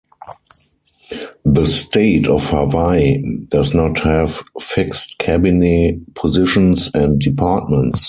The 1.45 1.65
state 1.67 2.25
of 2.25 2.49
Hawaii 2.49 3.21
does 3.49 3.75
not 3.75 3.99
have 3.99 4.41
fixed 4.59 5.19
cabinet 5.19 6.15
positions 6.15 6.89
and 6.95 7.19
departments. 7.19 7.99